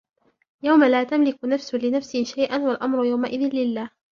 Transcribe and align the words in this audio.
يوم 0.63 0.83
لا 0.83 1.03
تملك 1.03 1.39
نفس 1.43 1.75
لنفس 1.75 2.17
شيئا 2.17 2.57
والأمر 2.59 3.05
يومئذ 3.05 3.49
لله 3.53 3.89